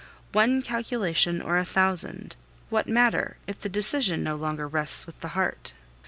[0.31, 2.35] One calculation or a thousand,
[2.71, 5.73] what matter, if the decision no longer rests with the heart?